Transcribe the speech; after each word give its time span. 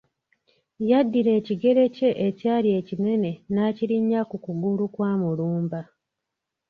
Yaddira 0.89 1.31
ekigere 1.39 1.83
kye 1.95 2.09
ekyali 2.27 2.69
ekinene 2.79 3.31
n'akirinnya 3.53 4.21
ku 4.29 4.35
kugulu 4.43 4.85
kwa 4.93 5.11
Mulumba. 5.21 5.81